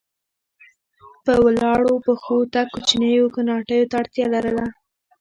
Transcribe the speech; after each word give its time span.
په 1.25 1.33
ولاړو 1.45 1.93
پښو 2.05 2.37
تګ 2.53 2.67
کوچنیو 2.73 3.33
کوناټیو 3.35 3.89
ته 3.89 3.95
اړتیا 4.01 4.25
لرله. 4.35 4.65